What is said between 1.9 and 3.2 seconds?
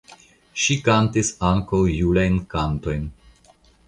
julajn kantojn.